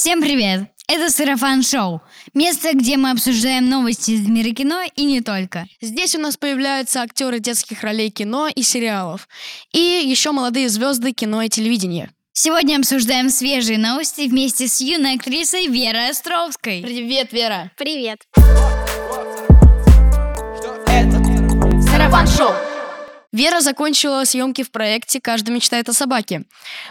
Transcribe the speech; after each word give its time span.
Всем 0.00 0.22
привет! 0.22 0.68
Это 0.86 1.10
Сарафан 1.10 1.64
Шоу. 1.64 2.00
Место, 2.32 2.72
где 2.72 2.96
мы 2.96 3.10
обсуждаем 3.10 3.68
новости 3.68 4.12
из 4.12 4.28
мира 4.28 4.54
кино 4.54 4.82
и 4.94 5.04
не 5.04 5.22
только. 5.22 5.66
Здесь 5.80 6.14
у 6.14 6.20
нас 6.20 6.36
появляются 6.36 7.02
актеры 7.02 7.40
детских 7.40 7.82
ролей 7.82 8.08
кино 8.10 8.46
и 8.46 8.62
сериалов. 8.62 9.26
И 9.72 9.80
еще 9.80 10.30
молодые 10.30 10.68
звезды 10.68 11.10
кино 11.10 11.42
и 11.42 11.48
телевидения. 11.48 12.12
Сегодня 12.32 12.76
обсуждаем 12.76 13.28
свежие 13.28 13.76
новости 13.76 14.28
вместе 14.28 14.68
с 14.68 14.80
юной 14.80 15.16
актрисой 15.16 15.66
Верой 15.66 16.10
Островской. 16.10 16.80
Привет, 16.80 17.32
Вера! 17.32 17.72
Привет! 17.76 18.20
Сарафан 21.90 22.28
Шоу! 22.28 22.54
Вера 23.32 23.60
закончила 23.60 24.22
съемки 24.22 24.62
в 24.62 24.70
проекте 24.70 25.20
«Каждый 25.20 25.50
мечтает 25.50 25.88
о 25.88 25.92
собаке». 25.92 26.44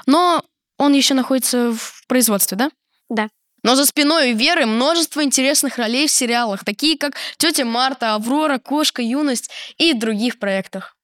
Но 0.07 0.43
он 0.77 0.91
еще 0.91 1.13
находится 1.13 1.71
в 1.71 2.05
производстве, 2.07 2.57
да? 2.57 2.69
Да. 3.09 3.29
Но 3.63 3.75
за 3.75 3.85
спиной 3.85 4.33
у 4.33 4.35
Веры 4.35 4.65
множество 4.65 5.23
интересных 5.23 5.77
ролей 5.77 6.07
в 6.07 6.11
сериалах, 6.11 6.63
такие 6.63 6.97
как 6.97 7.15
«Тетя 7.37 7.65
Марта», 7.65 8.15
«Аврора», 8.15 8.59
«Кошка», 8.59 9.01
«Юность» 9.01 9.49
и 9.77 9.93
других 9.93 10.39
проектах. 10.39 10.95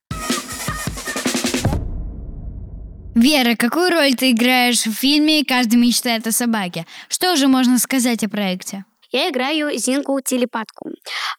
Вера, 3.15 3.55
какую 3.55 3.91
роль 3.91 4.15
ты 4.15 4.31
играешь 4.31 4.85
в 4.85 4.91
фильме 4.91 5.45
«Каждый 5.45 5.75
мечтает 5.75 6.25
о 6.25 6.31
собаке»? 6.31 6.85
Что 7.09 7.35
же 7.35 7.47
можно 7.47 7.77
сказать 7.77 8.23
о 8.23 8.29
проекте? 8.29 8.85
Я 9.11 9.29
играю 9.29 9.77
Зинку-телепатку. 9.77 10.89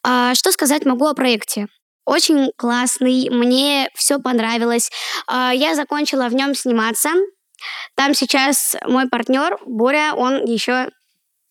А, 0.04 0.34
что 0.34 0.52
сказать 0.52 0.84
могу 0.84 1.06
о 1.06 1.14
проекте? 1.14 1.66
Очень 2.04 2.52
классный, 2.56 3.28
мне 3.30 3.88
все 3.94 4.20
понравилось. 4.20 4.92
А, 5.26 5.52
я 5.52 5.74
закончила 5.74 6.28
в 6.28 6.34
нем 6.34 6.54
сниматься. 6.54 7.08
Там 7.94 8.14
сейчас 8.14 8.76
мой 8.86 9.08
партнер 9.08 9.58
Боря, 9.66 10.14
он 10.14 10.44
еще 10.44 10.88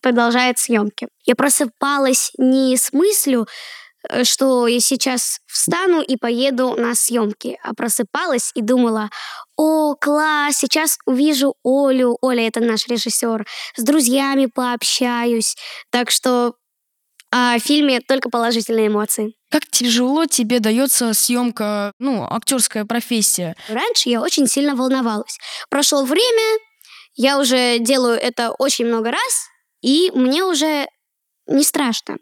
продолжает 0.01 0.59
съемки. 0.59 1.07
Я 1.25 1.35
просыпалась 1.35 2.31
не 2.37 2.75
с 2.77 2.91
мыслью, 2.93 3.47
э, 4.09 4.23
что 4.25 4.67
я 4.67 4.79
сейчас 4.79 5.39
встану 5.47 6.01
и 6.01 6.17
поеду 6.17 6.75
на 6.75 6.93
съемки, 6.93 7.57
а 7.63 7.73
просыпалась 7.73 8.51
и 8.53 8.61
думала, 8.61 9.09
о, 9.55 9.95
класс, 9.95 10.57
сейчас 10.57 10.97
увижу 11.05 11.55
Олю, 11.63 12.17
Оля 12.21 12.47
это 12.47 12.59
наш 12.59 12.87
режиссер, 12.87 13.47
с 13.75 13.83
друзьями 13.83 14.47
пообщаюсь, 14.47 15.55
так 15.89 16.11
что 16.11 16.55
о 17.35 17.57
фильме 17.57 17.99
только 17.99 18.29
положительные 18.29 18.87
эмоции. 18.87 19.33
Как 19.49 19.65
тяжело 19.65 20.27
тебе 20.27 20.59
дается 20.59 21.15
съемка, 21.15 21.91
ну, 21.97 22.27
актерская 22.29 22.85
профессия? 22.85 23.55
Раньше 23.69 24.09
я 24.09 24.21
очень 24.21 24.45
сильно 24.47 24.75
волновалась. 24.75 25.39
Прошло 25.71 26.03
время, 26.03 26.59
я 27.15 27.39
уже 27.39 27.79
делаю 27.79 28.19
это 28.19 28.51
очень 28.51 28.85
много 28.85 29.09
раз, 29.09 29.47
и 29.81 30.11
мне 30.13 30.43
уже 30.43 30.87
не 31.47 31.63
страшно. 31.63 32.17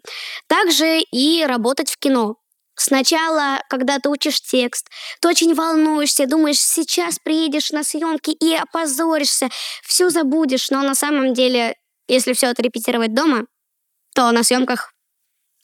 Также 0.46 1.00
и 1.00 1.44
работать 1.44 1.90
в 1.90 1.98
кино. 1.98 2.36
Сначала, 2.74 3.60
когда 3.68 3.98
ты 3.98 4.08
учишь 4.08 4.40
текст, 4.40 4.88
ты 5.20 5.28
очень 5.28 5.54
волнуешься, 5.54 6.26
думаешь, 6.26 6.58
сейчас 6.58 7.18
приедешь 7.22 7.70
на 7.70 7.84
съемки 7.84 8.30
и 8.30 8.54
опозоришься, 8.54 9.50
все 9.82 10.08
забудешь, 10.08 10.70
но 10.70 10.80
на 10.80 10.94
самом 10.94 11.34
деле, 11.34 11.76
если 12.08 12.32
все 12.32 12.46
отрепетировать 12.46 13.14
дома, 13.14 13.42
то 14.14 14.30
на 14.30 14.42
съемках 14.42 14.91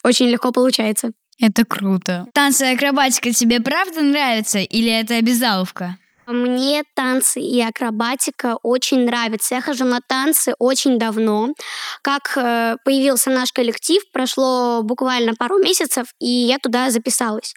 очень 0.04 0.28
легко 0.28 0.52
получается. 0.52 1.12
Это 1.41 1.64
круто. 1.64 2.27
Танцы 2.34 2.66
и 2.70 2.74
акробатика 2.74 3.32
тебе 3.32 3.60
правда 3.60 4.02
нравятся 4.02 4.58
или 4.58 4.90
это 4.90 5.16
обязаловка? 5.16 5.96
Мне 6.30 6.82
танцы 6.94 7.40
и 7.40 7.58
акробатика 7.62 8.58
очень 8.62 9.06
нравятся. 9.06 9.54
Я 9.54 9.62
хожу 9.62 9.86
на 9.86 10.00
танцы 10.06 10.52
очень 10.58 10.98
давно. 10.98 11.54
Как 12.02 12.36
э, 12.36 12.76
появился 12.84 13.30
наш 13.30 13.50
коллектив, 13.50 14.02
прошло 14.12 14.82
буквально 14.82 15.32
пару 15.34 15.58
месяцев, 15.58 16.08
и 16.20 16.28
я 16.28 16.58
туда 16.58 16.90
записалась. 16.90 17.54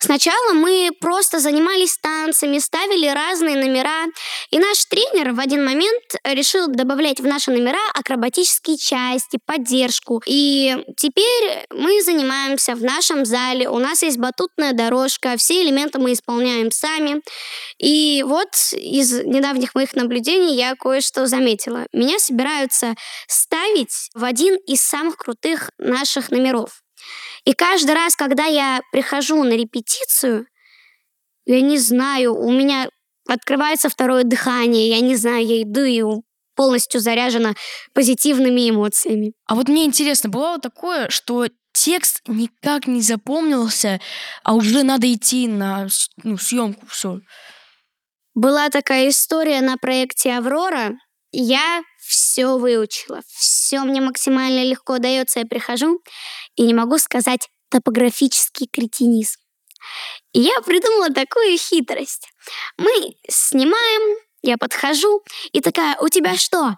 Сначала 0.00 0.54
мы 0.54 0.88
просто 1.02 1.38
занимались 1.38 1.98
танцами, 1.98 2.56
ставили 2.60 3.08
разные 3.08 3.56
номера, 3.56 4.06
и 4.50 4.58
наш 4.58 4.86
тренер 4.86 5.34
в 5.34 5.38
один 5.38 5.62
момент 5.62 6.02
решил 6.24 6.68
добавлять 6.68 7.20
в 7.20 7.26
наши 7.26 7.50
номера 7.50 7.90
акробатические 7.92 8.78
части, 8.78 9.38
поддержку. 9.44 10.22
И 10.26 10.74
теперь 10.96 11.66
мы 11.70 12.00
занимаемся 12.00 12.74
в 12.74 12.82
нашем 12.82 13.26
зале, 13.26 13.68
у 13.68 13.78
нас 13.78 14.02
есть 14.02 14.16
батутная 14.16 14.72
дорожка, 14.72 15.36
все 15.36 15.62
элементы 15.62 15.98
мы 15.98 16.14
исполняем 16.14 16.70
сами. 16.70 17.20
И 17.78 18.13
и 18.14 18.22
вот 18.22 18.48
из 18.72 19.12
недавних 19.24 19.74
моих 19.74 19.94
наблюдений 19.94 20.56
я 20.56 20.74
кое-что 20.76 21.26
заметила. 21.26 21.86
Меня 21.92 22.18
собираются 22.18 22.94
ставить 23.26 24.10
в 24.14 24.24
один 24.24 24.56
из 24.66 24.82
самых 24.82 25.16
крутых 25.16 25.70
наших 25.78 26.30
номеров. 26.30 26.82
И 27.44 27.52
каждый 27.52 27.94
раз, 27.94 28.16
когда 28.16 28.44
я 28.44 28.80
прихожу 28.92 29.42
на 29.42 29.52
репетицию, 29.54 30.46
я 31.46 31.60
не 31.60 31.78
знаю, 31.78 32.34
у 32.34 32.50
меня 32.50 32.88
открывается 33.28 33.88
второе 33.88 34.24
дыхание, 34.24 34.88
я 34.88 35.00
не 35.00 35.16
знаю, 35.16 35.44
я 35.44 35.62
иду 35.62 35.82
и 35.82 36.02
полностью 36.54 37.00
заряжена 37.00 37.54
позитивными 37.92 38.70
эмоциями. 38.70 39.32
А 39.46 39.54
вот 39.54 39.68
мне 39.68 39.84
интересно, 39.84 40.30
бывало 40.30 40.60
такое, 40.60 41.08
что 41.08 41.48
текст 41.72 42.22
никак 42.28 42.86
не 42.86 43.02
запомнился, 43.02 44.00
а 44.44 44.54
уже 44.54 44.84
надо 44.84 45.12
идти 45.12 45.48
на 45.48 45.88
ну, 46.22 46.38
съемку, 46.38 46.86
все. 46.86 47.20
Была 48.34 48.68
такая 48.68 49.10
история 49.10 49.60
на 49.60 49.76
проекте 49.76 50.32
«Аврора». 50.32 50.98
Я 51.30 51.82
все 51.98 52.58
выучила, 52.58 53.22
все 53.28 53.80
мне 53.80 54.00
максимально 54.00 54.64
легко 54.64 54.98
дается. 54.98 55.40
Я 55.40 55.46
прихожу 55.46 56.00
и 56.56 56.62
не 56.62 56.74
могу 56.74 56.98
сказать 56.98 57.48
топографический 57.70 58.66
кретинизм. 58.66 59.40
И 60.32 60.40
я 60.40 60.60
придумала 60.62 61.10
такую 61.10 61.56
хитрость. 61.58 62.28
Мы 62.76 63.16
снимаем, 63.28 64.18
я 64.42 64.58
подхожу 64.58 65.22
и 65.52 65.60
такая, 65.60 65.96
у 66.00 66.08
тебя 66.08 66.36
что? 66.36 66.76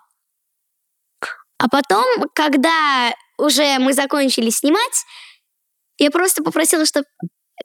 А 1.59 1.69
потом, 1.71 2.05
когда 2.35 3.15
уже 3.39 3.79
мы 3.79 3.95
закончили 3.95 4.51
снимать, 4.51 5.05
я 5.99 6.11
просто 6.11 6.43
попросила, 6.43 6.85
чтобы 6.85 7.07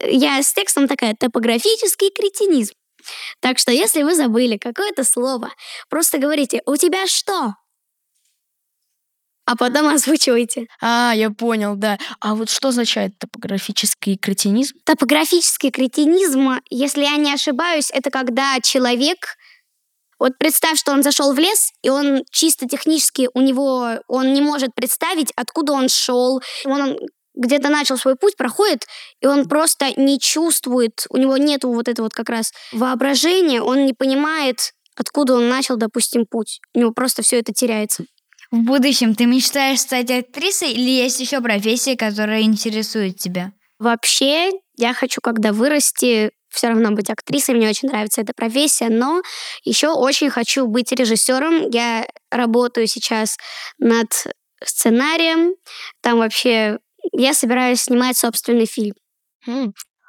я 0.01 0.41
с 0.41 0.53
текстом 0.53 0.87
такая 0.87 1.13
топографический 1.13 2.09
кретинизм. 2.09 2.73
Так 3.39 3.59
что 3.59 3.71
если 3.71 4.03
вы 4.03 4.15
забыли 4.15 4.57
какое-то 4.57 5.03
слово, 5.03 5.49
просто 5.89 6.17
говорите 6.17 6.61
«У 6.65 6.75
тебя 6.77 7.07
что?» 7.07 7.55
а 9.51 9.57
потом 9.57 9.87
озвучивайте. 9.93 10.67
А, 10.81 11.11
я 11.13 11.29
понял, 11.29 11.75
да. 11.75 11.97
А 12.21 12.35
вот 12.35 12.49
что 12.49 12.69
означает 12.69 13.17
топографический 13.19 14.15
кретинизм? 14.15 14.75
Топографический 14.85 15.71
кретинизм, 15.71 16.61
если 16.69 17.01
я 17.01 17.17
не 17.17 17.33
ошибаюсь, 17.33 17.91
это 17.91 18.11
когда 18.11 18.59
человек 18.61 19.35
вот 20.19 20.37
представь, 20.37 20.77
что 20.77 20.91
он 20.91 21.01
зашел 21.01 21.33
в 21.33 21.39
лес, 21.39 21.71
и 21.81 21.89
он 21.89 22.23
чисто 22.29 22.67
технически, 22.67 23.27
у 23.33 23.41
него, 23.41 23.99
он 24.07 24.33
не 24.33 24.41
может 24.41 24.69
представить, 24.75 25.33
откуда 25.35 25.73
он 25.73 25.89
шел. 25.89 26.43
Он 26.63 26.95
где-то 27.35 27.69
начал 27.69 27.97
свой 27.97 28.15
путь, 28.15 28.35
проходит, 28.37 28.85
и 29.21 29.27
он 29.27 29.47
просто 29.47 29.91
не 29.99 30.19
чувствует, 30.19 31.05
у 31.09 31.17
него 31.17 31.37
нет 31.37 31.63
вот 31.63 31.87
этого 31.87 32.05
вот 32.05 32.13
как 32.13 32.29
раз 32.29 32.51
воображения, 32.71 33.61
он 33.61 33.85
не 33.85 33.93
понимает, 33.93 34.73
откуда 34.95 35.35
он 35.35 35.49
начал, 35.49 35.77
допустим, 35.77 36.25
путь. 36.29 36.59
У 36.73 36.79
него 36.79 36.91
просто 36.91 37.21
все 37.21 37.39
это 37.39 37.53
теряется. 37.53 38.05
В 38.51 38.57
будущем 38.57 39.15
ты 39.15 39.25
мечтаешь 39.25 39.79
стать 39.79 40.11
актрисой 40.11 40.73
или 40.73 40.89
есть 40.89 41.19
еще 41.21 41.39
профессия, 41.39 41.95
которая 41.95 42.41
интересует 42.41 43.17
тебя? 43.17 43.53
Вообще, 43.79 44.51
я 44.77 44.93
хочу, 44.93 45.21
когда 45.21 45.53
вырасти, 45.53 46.31
все 46.49 46.67
равно 46.67 46.91
быть 46.91 47.09
актрисой, 47.09 47.55
мне 47.55 47.69
очень 47.69 47.87
нравится 47.87 48.21
эта 48.21 48.33
профессия, 48.33 48.89
но 48.89 49.21
еще 49.63 49.87
очень 49.87 50.29
хочу 50.29 50.67
быть 50.67 50.91
режиссером. 50.91 51.69
Я 51.69 52.05
работаю 52.29 52.87
сейчас 52.87 53.37
над 53.79 54.09
сценарием, 54.63 55.55
там 56.01 56.19
вообще 56.19 56.77
я 57.11 57.33
собираюсь 57.33 57.81
снимать 57.81 58.17
собственный 58.17 58.65
фильм. 58.65 58.95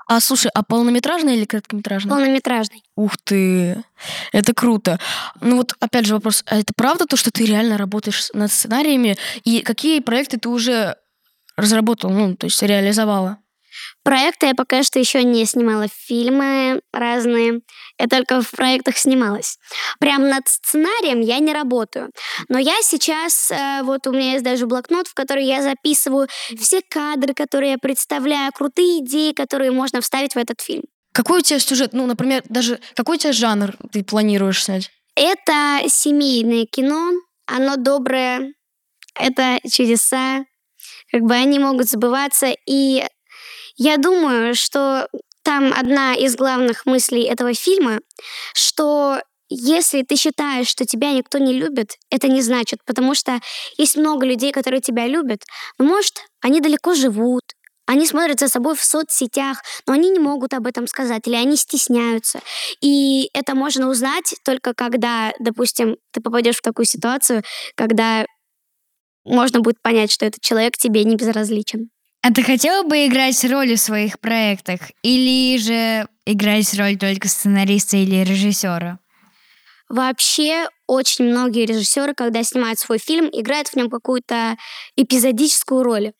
А 0.09 0.21
слушай, 0.21 0.50
а 0.53 0.62
полнометражный 0.62 1.37
или 1.37 1.44
короткометражный? 1.44 2.11
Полнометражный. 2.11 2.83
Ух 2.97 3.17
ты, 3.25 3.83
это 4.33 4.53
круто. 4.53 4.99
Ну 5.41 5.59
вот 5.59 5.75
опять 5.81 6.06
же 6.06 6.15
вопрос, 6.15 6.43
а 6.47 6.59
это 6.59 6.73
правда 6.77 7.06
то, 7.06 7.17
что 7.17 7.31
ты 7.31 7.44
реально 7.44 7.79
работаешь 7.79 8.29
над 8.35 8.50
сценариями? 8.53 9.17
И 9.44 9.62
какие 9.62 10.00
проекты 10.00 10.39
ты 10.39 10.49
уже 10.49 10.97
разработал, 11.56 12.11
ну, 12.11 12.37
то 12.37 12.47
есть 12.47 12.62
реализовала? 12.62 13.38
Проекты 14.04 14.46
я 14.46 14.54
пока 14.54 14.82
что 14.82 14.99
еще 14.99 15.22
не 15.22 15.44
снимала. 15.44 15.87
Фильмы 15.88 16.81
разные. 16.93 17.60
Я 17.99 18.08
только 18.08 18.43
в 18.43 18.50
проектах 18.50 18.96
снималась. 18.96 19.58
Прям 20.00 20.28
над 20.28 20.49
сценарием 20.49 21.20
я 21.20 21.38
не 21.38 21.52
работаю. 21.52 22.10
Но 22.49 22.58
я 22.58 22.75
сейчас, 22.82 23.50
э, 23.50 23.82
вот 23.84 24.06
у 24.06 24.12
меня 24.12 24.32
есть 24.32 24.44
даже 24.44 24.66
блокнот, 24.66 25.06
в 25.06 25.14
который 25.14 25.44
я 25.44 25.62
записываю 25.62 26.26
все 26.58 26.82
кадры, 26.88 27.32
которые 27.32 27.72
я 27.72 27.78
представляю, 27.78 28.52
крутые 28.52 29.04
идеи, 29.04 29.32
которые 29.32 29.70
можно 29.70 30.00
вставить 30.00 30.34
в 30.34 30.38
этот 30.38 30.60
фильм. 30.60 30.82
Какой 31.12 31.38
у 31.38 31.43
тебя 31.43 31.60
сюжет? 31.60 31.93
Ну, 31.93 32.06
например, 32.06 32.43
даже 32.49 32.81
какой 32.94 33.16
у 33.16 33.19
тебя 33.19 33.32
жанр 33.32 33.76
ты 33.93 34.02
планируешь 34.02 34.64
снять? 34.64 34.90
Это 35.14 35.81
семейное 35.88 36.64
кино. 36.64 37.12
Оно 37.46 37.76
доброе, 37.76 38.54
это 39.14 39.58
чудеса, 39.70 40.44
как 41.10 41.22
бы 41.22 41.34
они 41.34 41.58
могут 41.58 41.88
сбываться. 41.88 42.54
И 42.66 43.04
я 43.82 43.96
думаю, 43.96 44.55
что 44.55 45.08
там 45.43 45.73
одна 45.76 46.14
из 46.14 46.37
главных 46.37 46.87
мыслей 46.87 47.25
этого 47.25 47.52
фильма, 47.52 47.99
что 48.55 49.20
если 49.49 50.02
ты 50.02 50.14
считаешь, 50.17 50.69
что 50.69 50.84
тебя 50.87 51.12
никто 51.12 51.38
не 51.38 51.52
любит, 51.52 51.96
это 52.11 52.29
не 52.29 52.43
значит, 52.43 52.79
потому 52.87 53.14
что 53.14 53.40
есть 53.76 53.96
много 53.96 54.25
людей, 54.25 54.52
которые 54.52 54.81
тебя 54.81 55.06
любят, 55.08 55.40
но, 55.79 55.84
может, 55.84 56.14
они 56.40 56.61
далеко 56.61 56.94
живут, 56.94 57.43
они 57.87 58.06
смотрят 58.06 58.38
за 58.38 58.49
собой 58.49 58.76
в 58.76 58.84
соцсетях, 58.84 59.62
но 59.87 59.94
они 59.94 60.11
не 60.11 60.20
могут 60.20 60.55
об 60.55 60.69
этом 60.69 60.87
сказать, 60.87 61.26
или 61.26 61.35
они 61.35 61.56
стесняются. 61.56 62.40
И 62.81 63.28
это 63.35 63.56
можно 63.56 63.90
узнать 63.90 64.35
только 64.44 64.75
когда, 64.75 65.32
допустим, 65.40 65.96
ты 66.12 66.20
попадешь 66.20 66.58
в 66.58 66.62
такую 66.62 66.87
ситуацию, 66.87 67.43
когда 67.75 68.25
можно 69.25 69.61
будет 69.61 69.82
понять, 69.82 70.12
что 70.12 70.25
этот 70.25 70.40
человек 70.40 70.76
тебе 70.76 71.02
не 71.05 71.17
безразличен. 71.17 71.92
А 72.23 72.33
ты 72.33 72.43
хотела 72.45 72.85
бы 72.85 73.07
играть 73.07 73.45
роль 73.45 73.75
в 73.75 73.81
своих 73.81 74.21
проектах? 74.21 74.81
Или 75.03 75.59
же 75.59 76.07
играть 76.25 76.73
роль 76.79 76.97
только 76.97 77.29
сценариста 77.29 77.97
или 77.97 78.23
режиссера? 78.23 79.01
Вообще, 79.89 80.69
очень 80.87 81.27
многие 81.27 81.67
режиссеры, 81.67 82.15
когда 82.15 82.43
снимают 82.45 82.79
свой 82.79 82.99
фильм, 82.99 83.29
играют 83.31 83.69
в 83.69 83.77
нем 83.77 83.91
какую-то 83.91 84.57
эпизодическую 84.97 85.83
роль. 85.83 86.13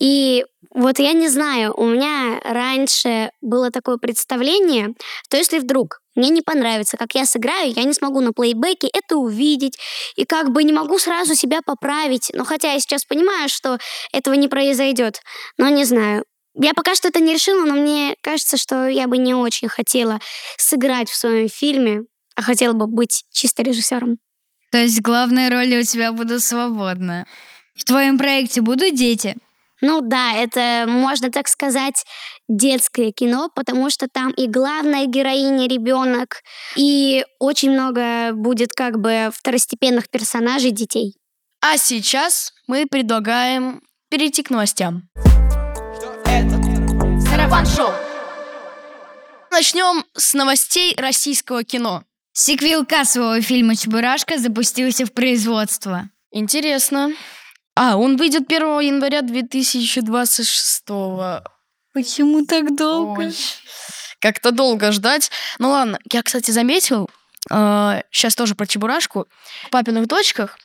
И 0.00 0.44
вот 0.74 0.98
я 0.98 1.12
не 1.12 1.28
знаю, 1.28 1.74
у 1.76 1.84
меня 1.84 2.40
раньше 2.44 3.30
было 3.42 3.70
такое 3.70 3.98
представление, 3.98 4.94
то 5.28 5.36
если 5.36 5.58
вдруг 5.58 6.00
мне 6.14 6.30
не 6.30 6.40
понравится, 6.40 6.96
как 6.96 7.14
я 7.14 7.26
сыграю, 7.26 7.72
я 7.72 7.84
не 7.84 7.92
смогу 7.92 8.20
на 8.20 8.32
плейбеке 8.32 8.88
это 8.92 9.16
увидеть, 9.16 9.78
и 10.16 10.24
как 10.24 10.50
бы 10.50 10.64
не 10.64 10.72
могу 10.72 10.98
сразу 10.98 11.34
себя 11.34 11.60
поправить. 11.64 12.30
Но 12.34 12.44
хотя 12.44 12.72
я 12.72 12.80
сейчас 12.80 13.04
понимаю, 13.04 13.48
что 13.48 13.78
этого 14.12 14.34
не 14.34 14.48
произойдет, 14.48 15.20
но 15.58 15.68
не 15.68 15.84
знаю. 15.84 16.24
Я 16.54 16.74
пока 16.74 16.94
что 16.94 17.08
это 17.08 17.20
не 17.20 17.34
решила, 17.34 17.64
но 17.64 17.74
мне 17.74 18.14
кажется, 18.22 18.56
что 18.56 18.86
я 18.86 19.08
бы 19.08 19.18
не 19.18 19.34
очень 19.34 19.68
хотела 19.68 20.20
сыграть 20.58 21.10
в 21.10 21.16
своем 21.16 21.48
фильме, 21.48 22.02
а 22.34 22.42
хотела 22.42 22.72
бы 22.72 22.86
быть 22.86 23.24
чисто 23.30 23.62
режиссером. 23.62 24.18
То 24.70 24.78
есть 24.78 25.02
главные 25.02 25.50
роли 25.50 25.80
у 25.80 25.82
тебя 25.82 26.12
будут 26.12 26.42
свободны. 26.42 27.26
В 27.74 27.84
твоем 27.84 28.18
проекте 28.18 28.60
будут 28.60 28.94
дети? 28.94 29.36
Ну 29.82 30.00
да, 30.00 30.32
это, 30.34 30.86
можно 30.88 31.30
так 31.30 31.48
сказать, 31.48 32.04
детское 32.48 33.10
кино, 33.10 33.50
потому 33.54 33.90
что 33.90 34.06
там 34.10 34.30
и 34.30 34.46
главная 34.46 35.06
героиня 35.06 35.68
ребенок, 35.68 36.42
и 36.76 37.24
очень 37.40 37.72
много 37.72 38.32
будет 38.32 38.72
как 38.72 39.00
бы 39.00 39.30
второстепенных 39.34 40.08
персонажей 40.08 40.70
детей. 40.70 41.16
А 41.60 41.76
сейчас 41.76 42.52
мы 42.66 42.86
предлагаем 42.86 43.82
перейти 44.08 44.42
к 44.42 44.50
новостям. 44.50 45.02
Шоу. 47.76 47.92
Начнем 49.52 50.04
с 50.14 50.34
новостей 50.34 50.94
российского 50.96 51.62
кино. 51.62 52.02
Сиквел 52.32 52.84
кассового 52.84 53.40
фильма 53.40 53.76
«Чебурашка» 53.76 54.38
запустился 54.38 55.06
в 55.06 55.12
производство. 55.12 56.10
Интересно. 56.32 57.12
А, 57.74 57.96
он 57.96 58.16
выйдет 58.16 58.48
1 58.48 58.80
января 58.80 59.22
2026 59.22 60.84
Почему 61.94 62.44
так 62.46 62.74
долго? 62.76 63.22
Ой, 63.22 63.34
как-то 64.20 64.50
долго 64.50 64.92
ждать. 64.92 65.30
Ну 65.58 65.70
ладно, 65.70 65.98
я, 66.10 66.22
кстати, 66.22 66.50
заметил, 66.50 67.10
э, 67.50 68.02
сейчас 68.10 68.34
тоже 68.34 68.54
про 68.54 68.66
Чебурашку, 68.66 69.26
в 69.66 69.70
папиных 69.70 70.06
дочках 70.06 70.58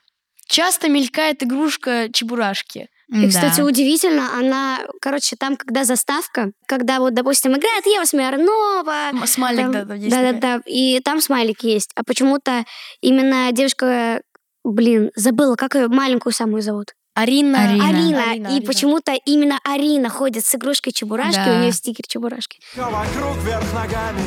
часто 0.47 0.89
мелькает 0.89 1.43
игрушка 1.43 2.07
Чебурашки. 2.13 2.87
И, 3.09 3.21
Да. 3.21 3.27
кстати, 3.29 3.61
удивительно, 3.61 4.37
она, 4.37 4.79
короче, 5.01 5.37
там, 5.37 5.55
когда 5.55 5.85
заставка, 5.85 6.51
когда 6.67 6.99
вот, 6.99 7.13
допустим, 7.13 7.53
играет 7.53 7.85
Ева 7.85 8.03
Смирнова, 8.05 9.11
Смайлик, 9.25 9.61
там- 9.61 9.71
да, 9.71 9.83
да, 9.85 9.95
есть 9.95 10.09
да-да-да, 10.09 10.61
и 10.65 10.99
там 10.99 11.21
смайлик 11.21 11.63
есть, 11.63 11.91
а 11.95 12.03
почему-то 12.03 12.65
именно 12.99 13.49
девушка, 13.53 14.21
блин, 14.65 15.11
забыла, 15.15 15.55
как 15.55 15.75
ее 15.75 15.87
маленькую 15.87 16.33
самую 16.33 16.61
зовут. 16.61 16.93
Арина. 17.21 17.63
Арина. 17.63 17.87
Арина, 17.89 18.31
Арина, 18.31 18.47
и 18.47 18.51
Арина. 18.57 18.65
почему-то 18.65 19.13
именно 19.25 19.59
Арина 19.63 20.09
ходит 20.09 20.45
с 20.45 20.53
игрушкой 20.53 20.93
Чебурашки, 20.93 21.39
Да. 21.43 21.55
у 21.57 21.61
нее 21.61 21.71
стикер 21.71 22.05
Чебурашки. 22.07 22.59
Всё 22.71 22.89
вокруг 22.89 23.37
вверх 23.43 23.73
ногами 23.73 24.21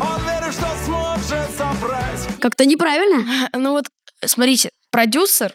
Он 0.00 0.20
верит, 0.24 0.52
что 0.52 0.66
сможет 0.84 1.50
собрать 1.56 2.38
Как-то 2.40 2.66
неправильно. 2.66 3.48
Ну 3.54 3.70
вот, 3.72 3.86
смотрите, 4.24 4.70
продюсер 4.90 5.54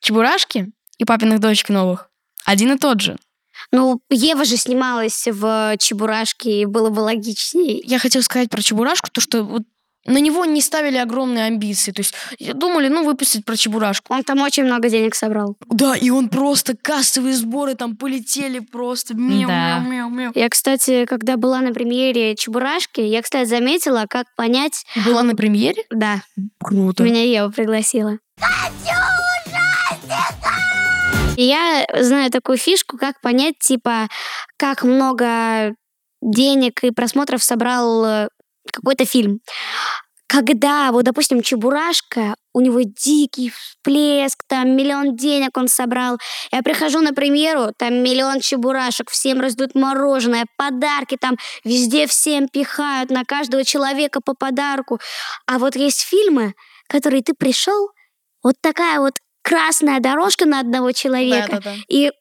Чебурашки 0.00 0.72
и 0.98 1.04
папиных 1.04 1.40
дочек 1.40 1.68
новых 1.68 2.08
один 2.46 2.72
и 2.72 2.78
тот 2.78 3.00
же. 3.02 3.16
Ну, 3.70 4.00
Ева 4.08 4.44
же 4.46 4.56
снималась 4.56 5.28
в 5.30 5.76
Чебурашке, 5.78 6.62
и 6.62 6.64
было 6.64 6.88
бы 6.88 7.00
логичнее. 7.00 7.80
Я 7.84 7.98
хотел 7.98 8.22
сказать 8.22 8.48
про 8.50 8.62
Чебурашку, 8.62 9.10
то 9.12 9.20
что 9.20 9.44
вот 9.44 9.62
на 10.10 10.18
него 10.18 10.44
не 10.44 10.60
ставили 10.60 10.96
огромные 10.96 11.46
амбиции. 11.46 11.92
То 11.92 12.00
есть 12.00 12.14
думали, 12.54 12.88
ну, 12.88 13.04
выпустить 13.04 13.44
про 13.44 13.56
Чебурашку. 13.56 14.12
Он 14.12 14.22
там 14.24 14.40
очень 14.42 14.64
много 14.64 14.88
денег 14.88 15.14
собрал. 15.14 15.56
Да, 15.68 15.96
и 15.96 16.10
он 16.10 16.28
просто 16.28 16.76
кассовые 16.76 17.34
сборы 17.34 17.74
там 17.74 17.96
полетели 17.96 18.58
просто. 18.58 19.14
Мяу, 19.14 19.48
Да. 19.48 19.78
мяу, 19.78 19.90
мяу, 19.90 20.10
мяу. 20.10 20.32
Я, 20.34 20.48
кстати, 20.48 21.04
когда 21.06 21.36
была 21.36 21.60
на 21.60 21.72
премьере 21.72 22.34
Чебурашки, 22.36 23.00
я, 23.00 23.22
кстати, 23.22 23.48
заметила, 23.48 24.04
как 24.08 24.26
понять... 24.36 24.84
Была 25.06 25.22
на 25.22 25.34
премьере? 25.34 25.84
Да, 25.90 26.22
Круто. 26.62 27.02
меня 27.02 27.22
Ева 27.24 27.50
пригласила. 27.50 28.18
И 31.36 31.42
я 31.44 31.86
знаю 32.00 32.30
такую 32.30 32.58
фишку, 32.58 32.98
как 32.98 33.20
понять, 33.20 33.58
типа, 33.58 34.08
как 34.58 34.82
много 34.82 35.74
денег 36.20 36.84
и 36.84 36.90
просмотров 36.90 37.42
собрал 37.42 38.04
э, 38.04 38.28
какой-то 38.70 39.04
фильм. 39.04 39.40
Когда, 40.26 40.92
вот, 40.92 41.04
допустим, 41.04 41.42
Чебурашка, 41.42 42.36
у 42.52 42.60
него 42.60 42.82
дикий 42.82 43.50
всплеск, 43.50 44.44
там 44.46 44.76
миллион 44.76 45.16
денег 45.16 45.56
он 45.56 45.66
собрал. 45.66 46.18
Я 46.52 46.62
прихожу 46.62 47.00
на 47.00 47.12
премьеру, 47.12 47.72
там 47.76 47.94
миллион 47.94 48.38
чебурашек, 48.38 49.10
всем 49.10 49.40
раздают 49.40 49.74
мороженое, 49.74 50.46
подарки 50.56 51.16
там 51.20 51.36
везде 51.64 52.06
всем 52.06 52.48
пихают, 52.48 53.10
на 53.10 53.24
каждого 53.24 53.64
человека 53.64 54.20
по 54.24 54.34
подарку. 54.34 55.00
А 55.46 55.58
вот 55.58 55.74
есть 55.74 56.02
фильмы, 56.02 56.54
которые 56.86 57.24
ты 57.24 57.34
пришел, 57.34 57.90
вот 58.44 58.54
такая 58.60 59.00
вот 59.00 59.14
красная 59.42 59.98
дорожка 59.98 60.46
на 60.46 60.60
одного 60.60 60.92
человека, 60.92 61.54
Да-да-да. 61.54 61.74
и 61.88 62.12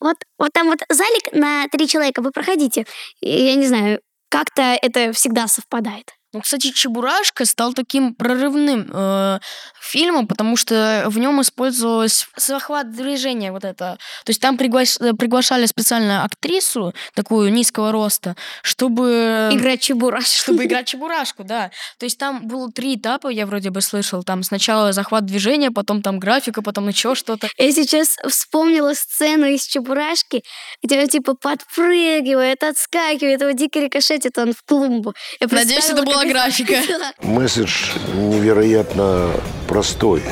вот, 0.00 0.16
вот 0.38 0.52
там 0.52 0.68
вот 0.68 0.80
залик 0.88 1.32
на 1.32 1.66
три 1.68 1.88
человека, 1.88 2.22
вы 2.22 2.30
проходите. 2.30 2.86
Я 3.20 3.54
не 3.54 3.66
знаю, 3.66 4.00
как-то 4.30 4.62
это 4.80 5.12
всегда 5.12 5.46
совпадает. 5.48 6.14
Ну, 6.32 6.40
кстати, 6.40 6.70
Чебурашка 6.70 7.44
стал 7.44 7.72
таким 7.72 8.14
прорывным 8.14 8.88
э, 8.92 9.40
фильмом, 9.80 10.28
потому 10.28 10.56
что 10.56 11.04
в 11.06 11.18
нем 11.18 11.40
использовалось 11.40 12.28
захват 12.36 12.92
движения 12.92 13.50
вот 13.50 13.64
это. 13.64 13.98
То 14.24 14.30
есть 14.30 14.40
там 14.40 14.56
приглаш- 14.56 15.02
э, 15.04 15.12
приглашали 15.14 15.66
специально 15.66 16.22
актрису 16.24 16.94
такую 17.14 17.52
низкого 17.52 17.90
роста, 17.90 18.36
чтобы 18.62 19.50
Играть 19.52 19.80
чебурашку. 19.80 20.30
чтобы 20.42 20.64
играть 20.66 20.86
Чебурашку, 20.90 21.42
да. 21.44 21.70
То 21.98 22.06
есть 22.06 22.18
там 22.18 22.46
было 22.46 22.70
три 22.70 22.94
этапа, 22.94 23.28
я 23.28 23.44
вроде 23.46 23.70
бы 23.70 23.80
слышал. 23.80 24.22
Там 24.22 24.42
сначала 24.44 24.92
захват 24.92 25.24
движения, 25.26 25.70
потом 25.70 26.00
там 26.02 26.18
графика, 26.18 26.62
потом 26.62 26.88
еще 26.88 27.14
что-то. 27.14 27.48
Я 27.58 27.72
сейчас 27.72 28.16
вспомнила 28.28 28.94
сцену 28.94 29.46
из 29.46 29.66
Чебурашки, 29.66 30.42
где 30.82 31.00
он 31.00 31.08
типа 31.08 31.34
подпрыгивает, 31.34 32.62
отскакивает, 32.62 33.40
его 33.40 33.50
дико 33.50 33.80
рикошетит 33.80 34.38
он 34.38 34.52
в 34.52 34.62
клумбу. 34.64 35.14
Надеюсь, 35.40 35.84
это 35.84 35.94
представила, 35.94 36.19
как 36.20 36.28
графика. 36.28 36.74
Месседж 37.22 37.92
невероятно 38.14 39.30
простой. 39.68 40.22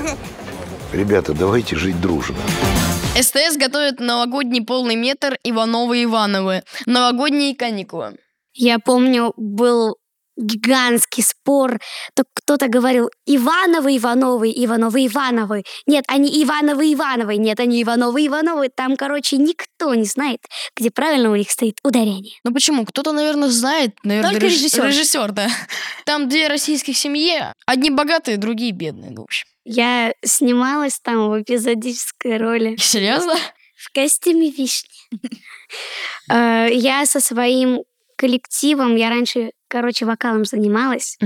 Ребята, 0.92 1.34
давайте 1.34 1.76
жить 1.76 2.00
дружно. 2.00 2.36
СТС 3.20 3.56
готовит 3.56 4.00
новогодний 4.00 4.62
полный 4.62 4.96
метр 4.96 5.38
Ивановы 5.44 6.04
Ивановы. 6.04 6.62
Новогодние 6.86 7.54
каникулы. 7.54 8.16
Я 8.54 8.78
помню, 8.78 9.32
был 9.36 9.96
гигантский 10.38 11.22
спор. 11.22 11.80
То 12.14 12.22
кто-то 12.34 12.68
говорил 12.68 13.10
Ивановы, 13.26 13.96
Ивановы, 13.96 14.50
Ивановы, 14.54 15.06
Ивановы. 15.06 15.64
Нет, 15.86 16.04
они 16.08 16.42
Ивановы, 16.42 16.92
Ивановы. 16.94 17.36
Нет, 17.36 17.60
они 17.60 17.82
Ивановы, 17.82 18.26
Ивановы. 18.26 18.68
Там, 18.74 18.96
короче, 18.96 19.36
никто 19.36 19.94
не 19.94 20.04
знает, 20.04 20.40
где 20.76 20.90
правильно 20.90 21.30
у 21.30 21.36
них 21.36 21.50
стоит 21.50 21.78
ударение. 21.82 22.36
Ну 22.44 22.52
почему? 22.52 22.84
Кто-то, 22.86 23.12
наверное, 23.12 23.48
знает. 23.48 23.96
Наверное, 24.04 24.30
Только 24.30 24.46
реж- 24.46 24.52
режиссер. 24.54 24.84
Режиссер, 24.86 25.32
да. 25.32 25.48
Там 26.06 26.28
две 26.28 26.48
российских 26.48 26.96
семьи. 26.96 27.32
Одни 27.66 27.90
богатые, 27.90 28.36
другие 28.36 28.72
бедные. 28.72 29.10
Ну, 29.10 29.22
в 29.22 29.24
общем. 29.24 29.46
Я 29.64 30.14
снималась 30.24 30.98
там 31.00 31.28
в 31.30 31.42
эпизодической 31.42 32.38
роли. 32.38 32.76
Серьезно? 32.78 33.34
В 33.76 33.92
костюме 33.92 34.50
вишни. 34.50 34.88
Э, 36.30 36.68
Я 36.72 37.04
со 37.06 37.20
своим 37.20 37.82
коллективом, 38.16 38.96
я 38.96 39.10
раньше, 39.10 39.50
короче, 39.68 40.04
вокалом 40.04 40.44
занималась, 40.44 41.18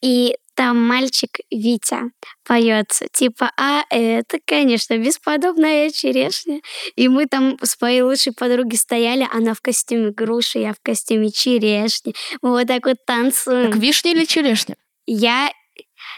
и 0.00 0.34
там 0.54 0.80
мальчик 0.80 1.38
Витя 1.50 2.12
поется. 2.46 3.06
Типа, 3.12 3.50
а 3.56 3.82
это, 3.90 4.38
конечно, 4.46 4.96
бесподобная 4.96 5.90
черешня. 5.90 6.60
И 6.94 7.08
мы 7.08 7.26
там 7.26 7.58
с 7.60 7.80
моей 7.80 8.02
лучшей 8.02 8.32
подругой 8.32 8.78
стояли, 8.78 9.26
она 9.32 9.54
в 9.54 9.60
костюме 9.60 10.10
груши, 10.10 10.60
я 10.60 10.72
в 10.72 10.76
костюме 10.82 11.32
черешни. 11.32 12.14
Мы 12.40 12.50
вот 12.50 12.68
так 12.68 12.86
вот 12.86 12.98
танцуем. 13.04 13.72
Так 13.72 13.80
вишня 13.80 14.12
или 14.12 14.24
черешня? 14.24 14.76
Я... 15.06 15.50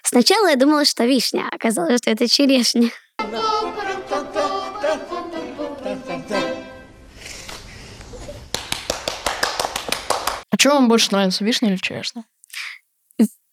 Сначала 0.03 0.49
я 0.49 0.57
думала, 0.57 0.85
что 0.85 1.07
вишня, 1.07 1.49
а 1.51 1.57
оказалось, 1.57 1.99
что 1.99 2.11
это 2.11 2.29
черешня. 2.29 2.91
А 10.57 10.59
что 10.59 10.71
вам 10.71 10.89
больше 10.89 11.13
нравится, 11.13 11.45
вишня 11.45 11.69
или 11.69 11.77
черешня? 11.77 12.25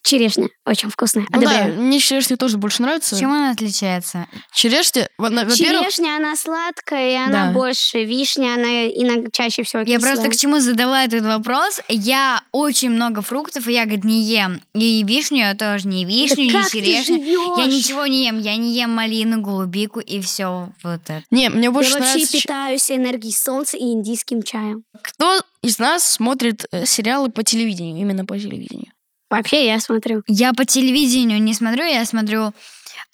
Черешня 0.04 0.50
очень 0.66 0.90
вкусная. 0.90 1.26
Ну 1.30 1.42
да, 1.42 1.64
мне 1.66 1.98
черешня 2.00 2.36
тоже 2.36 2.58
больше 2.58 2.82
нравится. 2.82 3.18
Чем 3.18 3.32
она 3.32 3.52
отличается? 3.52 4.28
Черешня, 4.54 5.08
во- 5.18 5.30
во-первых, 5.30 5.56
Черешня, 5.56 6.18
она 6.18 6.36
сладкая, 6.36 7.12
и 7.12 7.16
она 7.16 7.48
Да. 7.48 7.52
больше. 7.54 8.04
Вишня, 8.04 8.56
она 8.56 8.88
иногда 8.88 9.30
чаще 9.32 9.64
всего 9.64 9.82
Я 9.84 9.96
кислая. 9.98 10.16
просто 10.16 10.30
к 10.30 10.36
чему 10.36 10.60
задала 10.60 11.06
этот 11.06 11.24
вопрос. 11.24 11.80
Я 11.88 12.44
очень 12.52 12.90
много 12.90 13.22
фруктов 13.22 13.68
и 13.68 13.74
ягод 13.74 14.04
не 14.04 14.24
ем. 14.24 14.62
И 14.76 15.04
вишню 15.04 15.38
я 15.40 15.56
тоже 15.56 15.88
не 15.88 16.04
вишню, 16.06 16.36
Да 16.36 16.42
не 16.44 16.52
как 16.52 16.70
ты 16.70 16.82
черешню. 16.82 17.58
Я 17.58 17.66
ничего 17.66 18.06
не 18.06 18.26
ем. 18.26 18.40
Я 18.40 18.58
не 18.58 18.74
ем 18.76 18.90
малину, 18.92 19.42
голубику 19.42 20.00
и 20.02 20.20
все 20.20 20.70
вот 20.84 21.02
это. 21.06 21.24
не, 21.32 21.50
мне 21.50 21.72
больше 21.72 21.92
Я 21.92 21.96
вообще 22.00 22.12
нравится... 22.14 22.38
ч- 22.38 22.42
питаюсь 22.44 22.92
энергией 22.92 23.34
солнца 23.34 23.78
и 23.78 23.84
индийским 23.84 24.44
чаем. 24.44 24.84
Кто 25.02 25.42
из 25.62 25.80
нас 25.80 26.04
смотрит 26.04 26.66
э, 26.72 26.86
сериалы 26.86 27.30
по 27.30 27.44
телевидению, 27.44 27.98
именно 28.02 28.26
по 28.26 28.38
телевидению? 28.38 28.88
Вообще 29.34 29.66
я 29.66 29.80
смотрю. 29.80 30.22
Я 30.28 30.54
по 30.54 30.63
телевидению 30.63 31.42
не 31.42 31.56
смотрю, 31.56 31.86
я 31.86 32.06
смотрю 32.06 32.54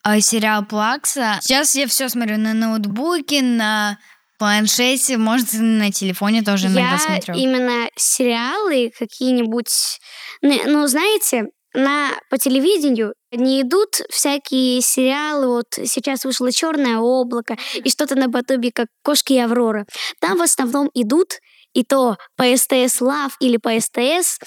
э, 0.06 0.20
сериал 0.20 0.66
Плакса. 0.66 1.40
Сейчас 1.42 1.76
я 1.76 1.88
все 1.88 2.10
смотрю 2.10 2.38
на 2.38 2.54
ноутбуке, 2.54 3.42
на 3.42 3.98
планшете, 4.38 5.16
может, 5.16 5.48
на 5.54 5.94
телефоне 5.94 6.42
тоже 6.42 6.68
иногда 6.68 6.92
я 6.92 6.98
смотрю. 6.98 7.36
именно 7.36 7.90
сериалы 7.96 8.92
какие-нибудь... 9.00 10.00
Ну, 10.42 10.60
ну, 10.66 10.88
знаете, 10.88 11.46
на, 11.74 12.10
по 12.30 12.38
телевидению 12.38 13.14
не 13.32 13.62
идут 13.62 14.02
всякие 14.10 14.82
сериалы, 14.82 15.48
вот 15.48 15.68
сейчас 15.86 16.26
вышло 16.26 16.52
«Черное 16.52 16.98
облако» 16.98 17.58
и 17.76 17.90
что-то 17.90 18.16
наподобие 18.16 18.74
как 18.74 18.88
«Кошки 19.04 19.34
и 19.34 19.38
Аврора». 19.38 19.86
Там 20.20 20.38
в 20.38 20.42
основном 20.42 20.90
идут, 20.94 21.36
и 21.74 21.86
то 21.86 22.18
по 22.36 22.44
СТС 22.44 23.00
Лав 23.00 23.38
или 23.40 23.56
по 23.56 23.80
СТС, 23.80 24.40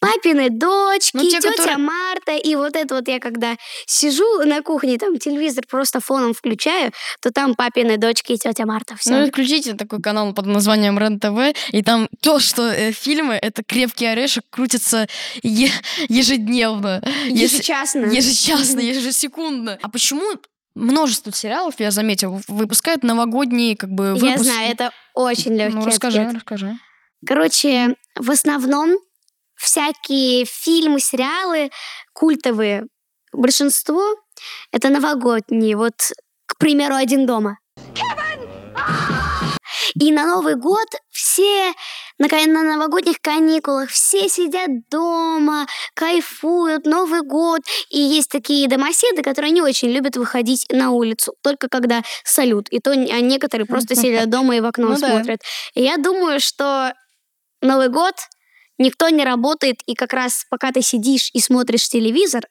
папины 0.00 0.50
дочки, 0.50 1.16
Ну, 1.16 1.24
те, 1.24 1.38
тетя 1.40 1.50
которые- 1.50 1.78
Марта, 1.78 2.36
и 2.36 2.54
вот 2.54 2.76
это 2.76 2.94
вот 2.94 3.08
я 3.08 3.18
когда 3.18 3.56
сижу 3.86 4.44
на 4.44 4.62
кухне, 4.62 4.98
там 4.98 5.18
телевизор 5.18 5.64
просто 5.68 6.00
фоном 6.00 6.34
включаю, 6.34 6.92
то 7.20 7.30
там 7.30 7.54
папины 7.54 7.96
дочки 7.96 8.32
и 8.32 8.38
тетя 8.38 8.64
Марта. 8.66 8.96
Все. 8.96 9.10
Ну, 9.10 9.26
включите 9.28 9.74
такой 9.74 10.00
канал 10.00 10.32
под 10.32 10.46
названием 10.46 10.98
РЕН-ТВ, 10.98 11.56
и 11.72 11.82
там 11.82 12.08
то, 12.22 12.38
что 12.38 12.62
э, 12.70 12.92
фильмы, 12.92 13.34
это 13.34 13.62
«Крепкий 13.64 14.06
орешек», 14.06 14.44
крутится 14.50 15.06
е- 15.42 15.70
ежедневно. 16.08 17.02
Ежечасно. 17.26 18.06
Ежечасно, 18.06 18.80
ежесекундно. 18.80 19.78
А 19.82 19.88
почему 19.88 20.24
множество 20.74 21.32
сериалов, 21.32 21.74
я 21.78 21.90
заметил, 21.90 22.40
выпускают 22.48 23.02
новогодние 23.02 23.76
как 23.76 23.90
бы 23.90 24.14
выпуски? 24.14 24.26
Я 24.30 24.38
знаю, 24.38 24.70
это 24.72 24.90
очень 25.14 25.54
легкий 25.56 25.76
Ну, 25.76 25.84
расскажи, 25.86 26.18
ответ. 26.20 26.34
расскажи. 26.36 26.76
Короче, 27.26 27.96
в 28.16 28.30
основном 28.30 28.96
всякие 29.58 30.44
фильмы, 30.44 31.00
сериалы 31.00 31.70
культовые, 32.12 32.84
большинство 33.32 34.02
это 34.72 34.88
новогодние. 34.88 35.76
Вот, 35.76 35.94
к 36.46 36.56
примеру, 36.58 36.94
«Один 36.94 37.26
дома». 37.26 37.58
И 39.94 40.12
на 40.12 40.26
Новый 40.26 40.54
год 40.54 40.86
все 41.10 41.72
на, 42.18 42.28
на 42.28 42.62
новогодних 42.62 43.20
каникулах 43.20 43.90
все 43.90 44.28
сидят 44.28 44.88
дома, 44.90 45.66
кайфуют, 45.94 46.84
Новый 46.84 47.22
год. 47.22 47.62
И 47.90 47.98
есть 47.98 48.30
такие 48.30 48.68
домоседы, 48.68 49.22
которые 49.22 49.50
не 49.50 49.62
очень 49.62 49.90
любят 49.90 50.16
выходить 50.16 50.66
на 50.70 50.90
улицу, 50.90 51.34
только 51.42 51.68
когда 51.68 52.02
салют. 52.24 52.68
И 52.70 52.80
то 52.80 52.90
а 52.90 53.20
некоторые 53.20 53.66
просто 53.66 53.94
сидят 53.94 54.30
дома 54.30 54.56
и 54.56 54.60
в 54.60 54.66
окно 54.66 54.88
Ну 54.90 54.98
да. 54.98 55.08
смотрят. 55.08 55.40
И 55.74 55.82
я 55.82 55.96
думаю, 55.96 56.40
что 56.40 56.92
Новый 57.60 57.88
год 57.88 58.14
никто 58.78 59.08
не 59.08 59.24
работает, 59.24 59.80
и 59.86 59.94
как 59.94 60.12
раз 60.12 60.44
пока 60.50 60.72
ты 60.72 60.82
сидишь 60.82 61.30
и 61.32 61.40
смотришь 61.40 61.88
телевизор, 61.88 62.44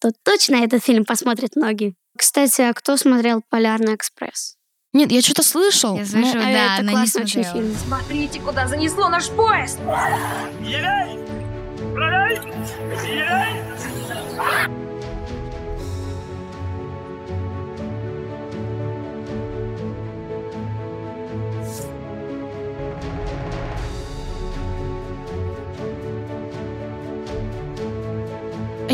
то 0.00 0.10
точно 0.24 0.56
этот 0.56 0.84
фильм 0.84 1.04
посмотрят 1.04 1.56
многие. 1.56 1.94
Кстати, 2.16 2.62
а 2.62 2.72
кто 2.74 2.96
смотрел 2.96 3.42
«Полярный 3.48 3.94
экспресс»? 3.94 4.56
Нет, 4.92 5.12
я 5.12 5.20
что-то 5.20 5.42
слышал. 5.42 5.96
Я 5.98 6.04
А 6.04 6.32
да, 6.32 6.74
это 6.76 6.84
но 6.84 6.90
не 6.90 6.96
классный 6.96 7.22
очень 7.24 7.44
смотрела. 7.44 7.68
фильм. 7.68 7.78
Смотрите, 7.86 8.40
куда 8.40 8.66
занесло 8.66 9.08
наш 9.08 9.28
поезд! 9.28 9.78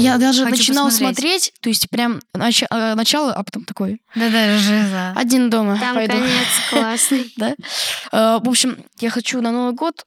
Я 0.02 0.18
даже 0.18 0.44
Хочу 0.44 0.56
начинала 0.56 0.88
посмотреть. 0.88 1.16
смотреть, 1.18 1.52
то 1.61 1.68
есть 1.68 1.90
прям 1.90 2.21
нач- 2.37 2.66
э, 2.71 2.94
начало, 2.94 3.32
а 3.32 3.42
потом 3.42 3.64
такой, 3.64 4.00
Да-да, 4.14 4.56
жиза. 4.59 5.12
один 5.16 5.50
дома, 5.50 5.78
Там 5.78 5.94
пойду. 5.94 6.12
конец 6.14 6.47
классный. 6.71 7.32
да? 7.37 7.54
Э, 8.12 8.38
В 8.42 8.49
общем, 8.49 8.76
я 9.00 9.11
хочу 9.11 9.40
на 9.40 9.50
Новый 9.52 9.75
год 9.75 10.04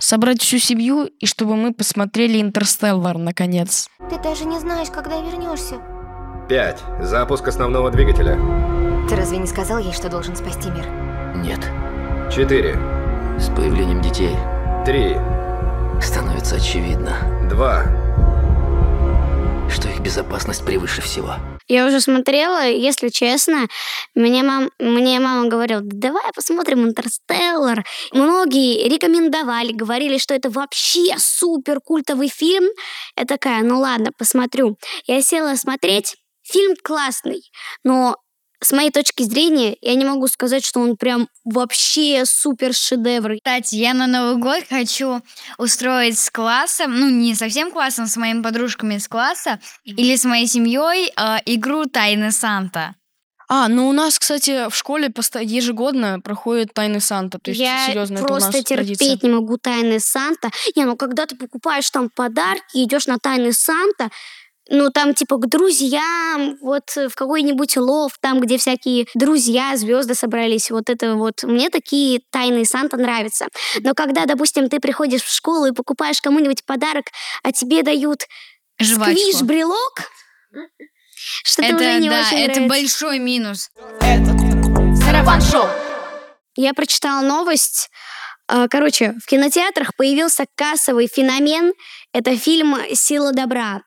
собрать 0.00 0.40
всю 0.42 0.58
семью, 0.58 1.04
и 1.04 1.26
чтобы 1.26 1.56
мы 1.56 1.72
посмотрели 1.74 2.40
«Интерстеллар» 2.40 3.18
наконец. 3.18 3.88
Ты 4.10 4.18
даже 4.22 4.44
не 4.46 4.58
знаешь, 4.58 4.88
когда 4.90 5.20
вернешься. 5.20 5.76
5. 6.48 6.78
Запуск 7.02 7.46
основного 7.46 7.90
двигателя. 7.90 8.36
Ты 9.08 9.14
разве 9.16 9.38
не 9.38 9.46
сказал 9.46 9.78
ей, 9.78 9.92
что 9.92 10.08
должен 10.08 10.34
спасти 10.36 10.68
мир? 10.70 10.86
Нет. 11.36 11.60
4. 12.34 12.74
С 13.38 13.46
появлением 13.54 14.00
детей 14.02 14.34
3. 14.86 15.16
становится 16.02 16.56
очевидно, 16.56 17.16
2. 17.50 17.84
Что 19.70 19.88
их 19.88 20.00
безопасность 20.00 20.64
превыше 20.64 21.02
всего. 21.02 21.34
Я 21.68 21.86
уже 21.86 22.00
смотрела, 22.00 22.68
если 22.68 23.08
честно, 23.08 23.68
мне, 24.14 24.42
мам, 24.42 24.70
мне 24.78 25.20
мама 25.20 25.48
говорила, 25.48 25.80
«Да 25.82 26.10
давай 26.10 26.32
посмотрим 26.34 26.84
«Интерстеллар». 26.84 27.84
Многие 28.12 28.88
рекомендовали, 28.88 29.72
говорили, 29.72 30.18
что 30.18 30.34
это 30.34 30.50
вообще 30.50 31.14
супер 31.18 31.80
культовый 31.80 32.28
фильм. 32.28 32.68
Я 33.16 33.24
такая, 33.24 33.62
ну 33.62 33.78
ладно, 33.78 34.10
посмотрю. 34.18 34.76
Я 35.06 35.22
села 35.22 35.54
смотреть, 35.54 36.16
фильм 36.42 36.74
классный, 36.82 37.42
но 37.84 38.16
с 38.62 38.72
моей 38.72 38.90
точки 38.90 39.22
зрения, 39.22 39.76
я 39.80 39.94
не 39.94 40.04
могу 40.04 40.28
сказать, 40.28 40.64
что 40.64 40.80
он 40.80 40.96
прям 40.96 41.28
вообще 41.44 42.24
супер 42.26 42.74
шедевр. 42.74 43.36
Кстати, 43.36 43.76
я 43.76 43.94
на 43.94 44.06
Новый 44.06 44.36
год 44.36 44.64
хочу 44.68 45.22
устроить 45.58 46.18
с 46.18 46.30
классом, 46.30 46.98
ну 46.98 47.08
не 47.08 47.34
совсем 47.34 47.70
классом, 47.70 48.06
с 48.06 48.16
моими 48.16 48.42
подружками 48.42 48.94
из 48.94 49.08
класса 49.08 49.60
или 49.84 50.14
с 50.16 50.24
моей 50.24 50.46
семьей 50.46 51.12
э, 51.16 51.38
игру 51.46 51.86
Тайны 51.86 52.32
Санта. 52.32 52.94
А, 53.52 53.66
ну 53.66 53.88
у 53.88 53.92
нас, 53.92 54.16
кстати, 54.16 54.68
в 54.70 54.76
школе 54.76 55.12
ежегодно 55.40 56.20
проходит 56.20 56.72
Тайны 56.72 57.00
Санта. 57.00 57.40
То 57.40 57.50
есть, 57.50 57.60
я 57.60 57.84
серьезно, 57.88 58.18
это 58.18 58.24
у 58.24 58.28
просто 58.28 58.52
нас 58.52 58.64
терпеть 58.64 58.98
традиция. 58.98 59.18
не 59.22 59.34
могу 59.34 59.56
тайны 59.56 59.98
Санта. 59.98 60.50
Не, 60.76 60.84
ну 60.84 60.96
когда 60.96 61.26
ты 61.26 61.34
покупаешь 61.34 61.90
там 61.90 62.10
подарки, 62.10 62.84
идешь 62.84 63.08
на 63.08 63.18
тайны 63.18 63.52
Санта, 63.52 64.10
ну 64.70 64.90
там 64.90 65.14
типа 65.14 65.36
к 65.36 65.48
друзьям, 65.48 66.56
вот 66.62 66.96
э, 66.96 67.08
в 67.08 67.14
какой-нибудь 67.14 67.76
лов, 67.76 68.12
там, 68.20 68.40
где 68.40 68.56
всякие 68.56 69.06
друзья, 69.14 69.76
звезды 69.76 70.14
собрались, 70.14 70.70
вот 70.70 70.88
это 70.88 71.14
вот. 71.16 71.42
Мне 71.42 71.70
такие 71.70 72.20
тайны 72.30 72.64
Санта 72.64 72.96
нравятся. 72.96 73.46
Но 73.80 73.94
когда, 73.94 74.26
допустим, 74.26 74.68
ты 74.68 74.80
приходишь 74.80 75.22
в 75.22 75.34
школу 75.34 75.66
и 75.66 75.72
покупаешь 75.72 76.20
кому-нибудь 76.22 76.64
подарок, 76.64 77.06
а 77.42 77.52
тебе 77.52 77.82
дают 77.82 78.20
Жвачку. 78.80 79.18
сквиш-брелок, 79.20 80.10
что-то 81.44 81.68
Это, 81.68 81.76
уже 81.76 81.98
не 82.00 82.08
да, 82.08 82.20
очень 82.20 82.38
это 82.38 82.60
нравится. 82.60 82.68
большой 82.68 83.18
минус. 83.18 83.70
Сарафан-шоу! 85.04 85.68
Я 86.56 86.74
прочитала 86.74 87.22
новость. 87.22 87.90
Э, 88.50 88.66
Короче, 88.68 89.14
в 89.22 89.28
кинотеатрах 89.28 89.94
появился 89.96 90.44
кассовый 90.56 91.06
феномен. 91.06 91.72
Это 92.12 92.36
фильм 92.36 92.76
«Сила 92.92 93.32
добра». 93.32 93.82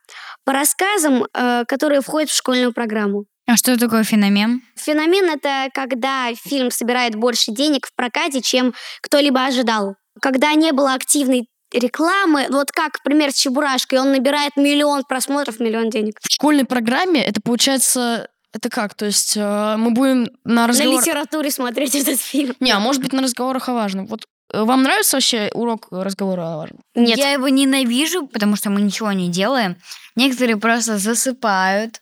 По 0.46 0.54
рассказам, 0.54 1.26
э, 1.34 1.64
которые 1.68 2.02
входят 2.02 2.30
в 2.30 2.36
школьную 2.36 2.74
программу. 2.74 3.26
А 3.46 3.58
что 3.58 3.78
такое 3.78 4.04
феномен? 4.04 4.62
Феномен— 4.76 5.30
это 5.36 5.70
когда 5.74 6.30
фильм 6.36 6.72
собирает 6.72 7.16
больше 7.16 7.52
денег 7.52 7.88
в 7.88 7.96
прокате, 7.96 8.42
чем 8.42 8.74
кто-либо 9.02 9.44
ожидал. 9.46 9.96
Когда 10.22 10.54
не 10.54 10.72
было 10.72 10.94
активной 10.94 11.48
рекламы. 11.74 12.48
Вот 12.50 12.72
как, 12.72 13.02
пример, 13.04 13.32
с 13.32 13.36
Чебурашкой. 13.36 14.00
Он 14.00 14.12
набирает 14.12 14.56
миллион 14.56 15.04
просмотров, 15.04 15.60
миллион 15.60 15.90
денег. 15.90 16.20
В 16.22 16.32
школьной 16.32 16.66
программе 16.66 17.26
это 17.26 17.42
получается... 17.42 18.30
Это 18.54 18.70
как? 18.70 18.94
То 18.94 19.06
есть 19.06 19.36
э, 19.36 19.76
мы 19.78 19.90
будем 19.90 20.28
на 20.44 20.68
разговор... 20.68 20.94
На 20.94 21.02
литературе 21.02 21.50
смотреть 21.50 21.96
этот 21.96 22.22
фильм. 22.22 22.56
Не, 22.60 22.72
а 22.72 22.80
может 22.80 23.02
быть 23.02 23.12
на 23.12 23.24
разговорах 23.24 23.68
о 23.68 23.74
важном. 23.74 24.06
Вот 24.06 24.26
вам 24.54 24.84
нравится 24.84 25.18
вообще 25.18 25.50
урок 25.54 25.88
разговора 25.92 26.42
о 26.54 26.58
важном? 26.58 26.80
Нет. 26.96 27.18
Я 27.18 27.32
его 27.32 27.48
ненавижу, 27.50 28.28
потому 28.28 28.56
что 28.56 28.70
мы 28.70 28.82
ничего 28.82 29.12
не 29.12 29.30
делаем. 29.30 29.76
Некоторые 30.16 30.58
просто 30.58 30.98
засыпают, 30.98 32.02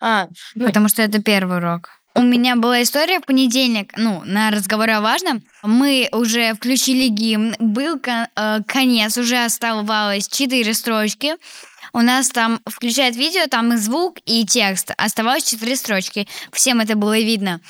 А, 0.00 0.28
ну, 0.54 0.66
потому 0.66 0.88
что 0.88 1.02
это 1.02 1.22
первый 1.22 1.58
урок. 1.58 1.90
У 2.16 2.22
меня 2.22 2.54
была 2.56 2.80
история 2.82 3.18
в 3.18 3.24
понедельник, 3.24 3.92
ну, 3.96 4.22
на 4.24 4.50
разговор 4.50 4.88
о 4.90 5.00
важном. 5.00 5.42
Мы 5.62 6.08
уже 6.12 6.54
включили 6.54 7.08
гимн, 7.08 7.56
был 7.58 7.98
кон- 7.98 8.28
э, 8.36 8.60
конец, 8.66 9.18
уже 9.18 9.44
оставалось 9.44 10.28
четыре 10.28 10.74
строчки. 10.74 11.34
У 11.92 12.00
нас 12.00 12.28
там 12.30 12.60
включает 12.66 13.16
видео, 13.16 13.46
там 13.48 13.72
и 13.72 13.76
звук, 13.76 14.18
и 14.26 14.44
текст. 14.46 14.92
Оставалось 14.96 15.44
четыре 15.44 15.76
строчки. 15.76 16.28
Всем 16.52 16.80
это 16.80 16.94
было 16.96 17.18
видно. 17.18 17.60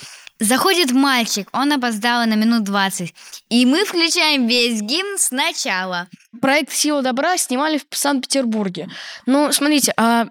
Заходит 0.41 0.91
мальчик, 0.91 1.49
он 1.53 1.73
опоздал 1.73 2.27
на 2.27 2.35
минут 2.35 2.65
20. 2.65 3.15
И 3.51 3.67
мы 3.67 3.85
включаем 3.85 4.47
весь 4.49 4.83
гимн 4.83 5.17
сначала. 5.19 6.09
проект 6.41 6.73
«Сила 6.73 7.03
добра» 7.03 7.37
снимали 7.37 7.81
в 7.89 7.97
Санкт-Петербурге. 7.97 8.89
Ну, 9.27 9.53
смотрите, 9.53 9.93
а 9.97 10.27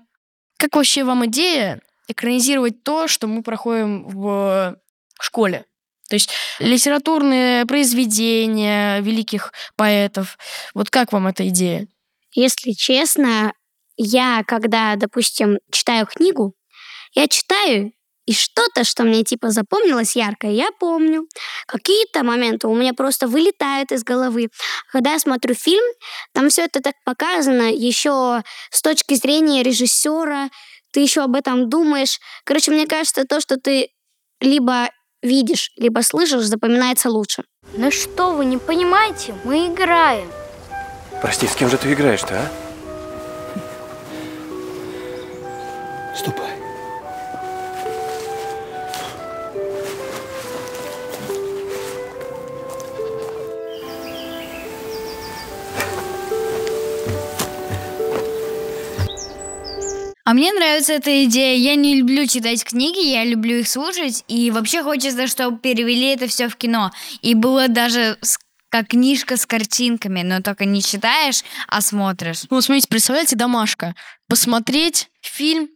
как 0.58 0.76
вообще 0.76 1.04
вам 1.04 1.26
идея 1.28 1.82
экранизировать 2.08 2.84
то, 2.84 3.08
что 3.08 3.28
мы 3.28 3.44
проходим 3.44 4.04
в 4.08 4.76
школе? 5.22 5.66
То 6.10 6.16
есть 6.16 6.30
литературные 6.60 7.66
произведения 7.66 9.00
великих 9.00 9.54
поэтов. 9.78 10.38
Вот 10.74 10.90
как 10.90 11.14
вам 11.14 11.28
эта 11.28 11.48
идея? 11.48 11.88
Если 12.34 12.72
честно, 12.72 13.54
я, 13.96 14.44
когда, 14.46 14.96
допустим, 14.96 15.60
читаю 15.72 16.06
книгу, 16.06 16.54
я 17.14 17.28
читаю, 17.28 17.94
и 18.26 18.34
что-то, 18.34 18.84
что 18.84 19.04
мне 19.04 19.24
типа 19.24 19.50
запомнилось 19.50 20.16
ярко, 20.16 20.48
я 20.48 20.70
помню. 20.80 21.28
Какие-то 21.68 22.24
моменты 22.24 22.68
у 22.68 22.76
меня 22.76 22.94
просто 22.94 23.28
вылетают 23.28 23.92
из 23.92 24.04
головы. 24.04 24.50
Когда 24.92 25.14
я 25.14 25.20
смотрю 25.20 25.56
фильм, 25.56 25.84
там 26.34 26.50
все 26.50 26.64
это 26.64 26.82
так 26.82 26.96
показано, 27.06 27.72
еще 27.72 28.44
с 28.72 28.82
точки 28.82 29.16
зрения 29.16 29.64
режиссера, 29.64 30.50
ты 30.92 31.02
еще 31.02 31.24
об 31.24 31.36
этом 31.36 31.70
думаешь. 31.70 32.20
Короче, 32.46 32.72
мне 32.72 32.88
кажется, 32.88 33.26
то, 33.26 33.42
что 33.42 33.58
ты 33.58 33.90
либо 34.40 34.90
видишь, 35.22 35.72
либо 35.76 36.02
слышишь, 36.02 36.44
запоминается 36.44 37.10
лучше. 37.10 37.44
Ну 37.74 37.92
что 37.92 38.34
вы, 38.34 38.46
не 38.46 38.58
понимаете? 38.58 39.36
Мы 39.44 39.68
играем. 39.68 40.32
Прости, 41.22 41.48
с 41.48 41.56
кем 41.56 41.70
же 41.70 41.78
ты 41.78 41.92
играешь-то, 41.92 42.36
а? 42.36 42.52
Ступай. 46.16 46.63
Мне 60.34 60.52
нравится 60.52 60.94
эта 60.94 61.26
идея. 61.26 61.56
Я 61.58 61.76
не 61.76 61.96
люблю 61.96 62.26
читать 62.26 62.64
книги, 62.64 63.06
я 63.06 63.24
люблю 63.24 63.60
их 63.60 63.68
слушать. 63.68 64.24
И 64.28 64.50
вообще 64.50 64.82
хочется, 64.82 65.28
чтобы 65.28 65.60
перевели 65.60 66.08
это 66.08 66.28
все 66.28 66.50
в 66.50 66.56
кино. 66.56 66.92
И 67.22 67.36
было 67.36 67.68
даже 67.68 68.18
как 68.70 68.88
книжка 68.88 69.38
с 69.38 69.46
картинками, 69.46 70.24
но 70.24 70.42
только 70.42 70.66
не 70.66 70.82
читаешь, 70.82 71.44
а 71.68 71.82
смотришь. 71.82 72.46
Ну, 72.50 72.62
смотрите, 72.62 72.88
представляете, 72.88 73.36
домашка. 73.36 73.94
Посмотреть 74.28 75.08
фильм... 75.22 75.70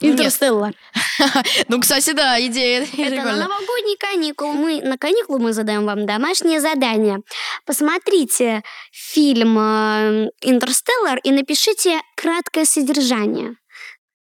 Нет. 0.00 0.12
Интерстеллар. 0.12 0.74
Ну, 1.68 1.80
кстати, 1.80 2.12
да, 2.12 2.38
идея 2.46 2.82
Это 2.82 3.16
на 3.22 3.36
новогодние 3.36 3.96
каникулы. 3.98 4.52
Мы 4.52 4.82
на 4.82 4.98
каникулы 4.98 5.38
мы 5.38 5.52
задаем 5.52 5.86
вам 5.86 6.04
домашнее 6.04 6.60
задание. 6.60 7.20
Посмотрите 7.64 8.62
фильм 8.92 9.58
э, 9.58 10.30
«Интерстеллар» 10.42 11.18
и 11.24 11.30
напишите 11.30 12.00
краткое 12.16 12.66
содержание. 12.66 13.56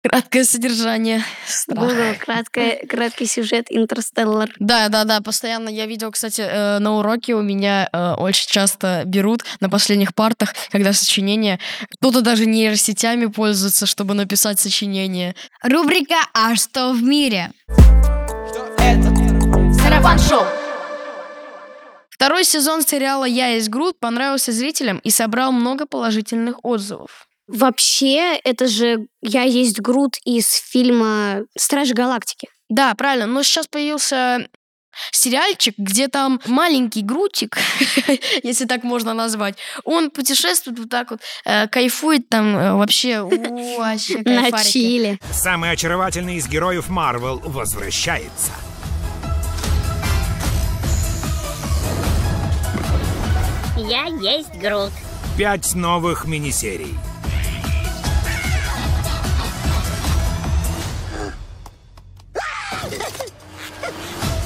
Краткое 0.04 0.44
содержание. 0.44 1.24
Страх. 1.48 2.18
Краткое, 2.20 2.86
краткий 2.88 3.26
сюжет 3.26 3.68
«Интерстеллар». 3.70 4.52
Да, 4.60 4.90
да, 4.90 5.06
да, 5.06 5.22
постоянно 5.22 5.70
я 5.70 5.86
видел, 5.86 6.12
кстати, 6.12 6.42
э, 6.42 6.80
на 6.80 6.98
уроке 6.98 7.36
у 7.36 7.42
меня 7.42 7.88
э, 7.92 8.14
очень 8.16 8.50
часто 8.50 9.04
берут 9.06 9.46
на 9.62 9.70
последних 9.70 10.14
партах, 10.14 10.54
когда 10.72 10.92
сочинение, 10.92 11.58
кто-то 11.98 12.22
даже 12.22 12.46
нейросетями 12.46 13.28
пользуется, 13.28 13.86
чтобы 13.86 14.14
написать 14.14 14.60
сочинение. 14.60 15.36
Рубрика 15.64 16.18
«А 16.34 16.54
что 16.56 16.92
в 16.92 17.02
мире?» 17.02 17.52
Сарафан 19.82 20.20
шоу. 20.20 20.46
Второй 22.10 22.44
сезон 22.44 22.82
сериала 22.82 23.24
«Я 23.24 23.48
есть 23.48 23.70
Грут» 23.70 23.98
понравился 24.00 24.52
зрителям 24.52 25.00
и 25.00 25.10
собрал 25.10 25.54
много 25.54 25.86
положительных 25.86 26.58
отзывов. 26.64 27.28
Вообще, 27.54 28.36
это 28.44 28.68
же 28.68 29.06
«Я 29.22 29.44
есть 29.44 29.80
Грут» 29.80 30.18
из 30.26 30.52
фильма 30.52 31.44
«Стражи 31.56 31.94
Галактики». 31.94 32.50
Да, 32.68 32.96
правильно, 32.96 33.28
но 33.28 33.44
сейчас 33.44 33.68
появился 33.68 34.48
сериальчик, 35.12 35.76
где 35.78 36.08
там 36.08 36.42
маленький 36.48 37.04
Грутик, 37.04 37.58
если 38.44 38.66
так 38.66 38.84
можно 38.84 39.14
назвать, 39.14 39.56
он 39.84 40.10
путешествует 40.10 40.80
вот 40.80 40.90
так 40.90 41.12
вот, 41.12 41.22
э, 41.46 41.68
кайфует 41.68 42.28
там 42.28 42.58
э, 42.58 42.74
вообще, 42.74 43.22
вообще 43.78 44.18
На 44.26 44.52
чили. 44.64 45.20
Самый 45.32 45.70
очаровательный 45.70 46.38
из 46.38 46.48
героев 46.48 46.90
Марвел 46.90 47.40
возвращается. 47.40 48.52
Я 53.78 54.06
есть 54.06 54.54
Грут. 54.56 54.92
Пять 55.38 55.76
новых 55.76 56.26
мини-серий. 56.26 56.96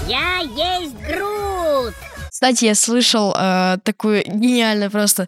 Я 0.08 0.38
есть 0.40 0.96
Грут. 1.06 1.94
Кстати, 2.38 2.66
я 2.66 2.76
слышал 2.76 3.34
э, 3.36 3.78
такую 3.84 4.24
гениальную 4.24 4.92
просто 4.92 5.28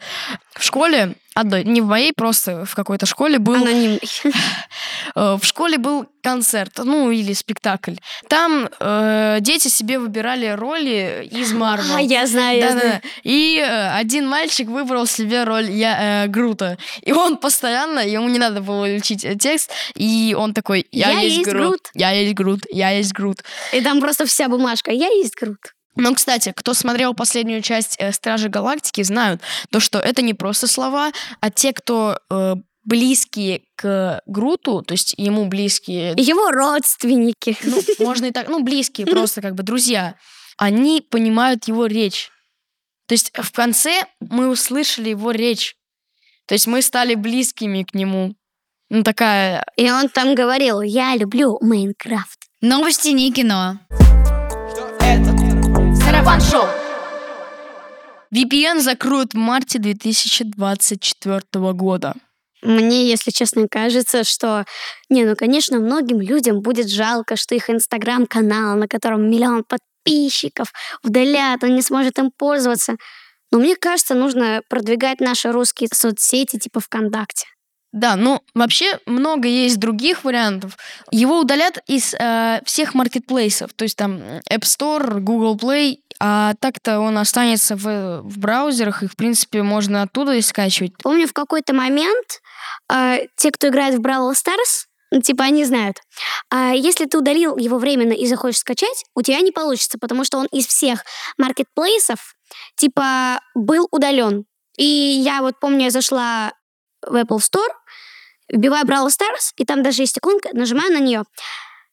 в 0.53 0.63
школе 0.63 1.15
одной, 1.33 1.63
не 1.63 1.81
в 1.81 1.87
моей, 1.87 2.13
просто 2.13 2.65
в 2.65 2.75
какой-то 2.75 3.07
школе 3.07 3.39
был 3.39 3.55
Анонимный. 3.55 3.99
э, 5.15 5.37
в 5.41 5.43
школе 5.43 5.79
был 5.79 6.05
концерт, 6.21 6.73
ну 6.77 7.09
или 7.09 7.33
спектакль. 7.33 7.95
Там 8.27 8.69
э, 8.79 9.37
дети 9.41 9.69
себе 9.69 9.97
выбирали 9.97 10.49
роли 10.49 11.27
из 11.31 11.51
Марвел. 11.53 11.95
А, 11.95 11.99
я 11.99 12.27
знаю, 12.27 12.59
я 12.59 12.67
Да-да-да. 12.67 12.87
знаю. 12.87 13.01
И 13.23 13.57
э, 13.57 13.89
один 13.89 14.27
мальчик 14.27 14.67
выбрал 14.67 15.07
себе 15.07 15.45
роль 15.45 15.71
я, 15.71 16.25
э, 16.25 16.27
Грута. 16.27 16.77
И 17.01 17.11
он 17.11 17.37
постоянно, 17.37 18.01
ему 18.07 18.29
не 18.29 18.37
надо 18.37 18.61
было 18.61 18.85
учить 18.85 19.25
э, 19.25 19.33
текст, 19.33 19.71
и 19.95 20.35
он 20.37 20.53
такой, 20.53 20.85
я, 20.91 21.09
Я 21.09 21.21
есть, 21.21 21.37
есть 21.37 21.49
Грут, 21.49 21.65
Грут». 21.65 21.91
я 21.95 22.11
есть 22.11 22.35
Грут, 22.35 22.59
я 22.69 22.91
есть 22.91 23.13
Грут. 23.13 23.43
И 23.73 23.81
там 23.81 23.99
просто 23.99 24.27
вся 24.27 24.47
бумажка 24.47 24.91
«Я 24.91 25.07
есть 25.07 25.33
Грут». 25.35 25.73
Но, 25.95 26.13
кстати, 26.13 26.53
кто 26.55 26.73
смотрел 26.73 27.13
последнюю 27.13 27.61
часть 27.61 27.95
э, 27.99 28.11
Стражи 28.11 28.49
Галактики, 28.49 29.01
знают 29.03 29.41
то, 29.69 29.79
что 29.79 29.99
это 29.99 30.21
не 30.21 30.33
просто 30.33 30.67
слова, 30.67 31.11
а 31.41 31.49
те, 31.49 31.73
кто 31.73 32.19
э, 32.29 32.55
близкие 32.83 33.63
к 33.75 34.21
Груту, 34.25 34.81
то 34.81 34.93
есть 34.93 35.13
ему 35.17 35.45
близкие, 35.45 36.13
Его 36.17 36.51
родственники. 36.51 37.57
ну, 37.63 37.81
можно 37.99 38.25
и 38.25 38.31
так, 38.31 38.47
ну, 38.49 38.63
близкие, 38.63 39.07
просто 39.11 39.41
как 39.41 39.55
бы 39.55 39.63
друзья, 39.63 40.15
они 40.57 41.01
понимают 41.01 41.67
его 41.67 41.85
речь. 41.85 42.29
То 43.07 43.13
есть 43.13 43.31
в 43.35 43.51
конце 43.51 44.05
мы 44.19 44.49
услышали 44.49 45.09
его 45.09 45.31
речь. 45.31 45.75
То 46.47 46.53
есть 46.53 46.67
мы 46.67 46.81
стали 46.81 47.15
близкими 47.15 47.83
к 47.83 47.93
нему. 47.93 48.35
Ну, 48.89 49.03
такая... 49.03 49.65
И 49.77 49.89
он 49.91 50.09
там 50.09 50.33
говорил 50.33 50.81
«Я 50.81 51.15
люблю 51.15 51.59
Майнкрафт». 51.61 52.39
Новости 52.61 53.09
не 53.09 53.31
кино. 53.31 53.79
Сарафан 56.09 56.41
шоу. 56.41 56.67
VPN 58.33 58.79
закроют 58.79 59.35
в 59.35 59.37
марте 59.37 59.77
2024 59.77 61.41
года. 61.73 62.15
Мне, 62.63 63.07
если 63.07 63.29
честно, 63.29 63.67
кажется, 63.69 64.23
что... 64.23 64.65
Не, 65.09 65.25
ну, 65.25 65.35
конечно, 65.35 65.77
многим 65.77 66.19
людям 66.19 66.61
будет 66.61 66.89
жалко, 66.89 67.35
что 67.35 67.53
их 67.53 67.69
инстаграм-канал, 67.69 68.75
на 68.75 68.87
котором 68.87 69.29
миллион 69.29 69.63
подписчиков, 69.63 70.73
удалят, 71.03 71.63
он 71.63 71.75
не 71.75 71.83
сможет 71.83 72.17
им 72.17 72.31
пользоваться. 72.35 72.95
Но 73.51 73.59
мне 73.59 73.75
кажется, 73.75 74.15
нужно 74.15 74.63
продвигать 74.67 75.19
наши 75.19 75.51
русские 75.51 75.89
соцсети 75.93 76.57
типа 76.57 76.79
ВКонтакте. 76.79 77.45
Да, 77.91 78.15
ну 78.15 78.41
вообще 78.53 78.99
много 79.07 79.47
есть 79.47 79.79
других 79.79 80.23
вариантов. 80.23 80.77
Его 81.09 81.39
удалят 81.39 81.79
из 81.87 82.13
э, 82.13 82.61
всех 82.63 82.93
маркетплейсов, 82.93 83.73
то 83.73 83.83
есть 83.83 83.97
там 83.97 84.17
App 84.51 84.61
Store, 84.61 85.19
Google 85.19 85.57
Play, 85.57 85.97
а 86.19 86.53
так-то 86.59 86.99
он 86.99 87.17
останется 87.17 87.75
в, 87.75 88.21
в 88.21 88.37
браузерах, 88.37 89.01
и 89.01 89.07
в 89.07 89.15
принципе 89.15 89.63
можно 89.63 90.03
оттуда 90.03 90.33
и 90.33 90.41
скачивать. 90.41 90.93
Помню, 91.01 91.27
в 91.27 91.33
какой-то 91.33 91.73
момент 91.73 92.41
э, 92.93 93.25
те, 93.35 93.49
кто 93.49 93.69
играет 93.69 93.95
в 93.95 94.01
Brawl 94.01 94.33
Stars, 94.33 94.85
ну, 95.11 95.21
типа 95.21 95.45
они 95.45 95.65
знают. 95.65 95.97
А 96.51 96.73
если 96.73 97.05
ты 97.05 97.17
удалил 97.17 97.57
его 97.57 97.79
временно 97.79 98.13
и 98.13 98.27
захочешь 98.27 98.59
скачать, 98.59 99.03
у 99.15 99.23
тебя 99.23 99.39
не 99.41 99.51
получится, 99.51 99.97
потому 99.99 100.23
что 100.23 100.37
он 100.37 100.45
из 100.51 100.67
всех 100.67 101.03
маркетплейсов 101.39 102.35
типа 102.75 103.39
был 103.55 103.87
удален. 103.89 104.45
И 104.77 104.85
я 104.85 105.41
вот 105.41 105.59
помню, 105.59 105.85
я 105.85 105.89
зашла 105.89 106.53
в 107.05 107.15
Apple 107.15 107.39
Store, 107.39 107.69
вбиваю 108.51 108.85
Brawl 108.85 109.07
Stars, 109.07 109.53
и 109.57 109.65
там 109.65 109.83
даже 109.83 110.03
есть 110.03 110.17
иконка, 110.17 110.49
нажимаю 110.53 110.91
на 110.91 110.99
нее. 110.99 111.23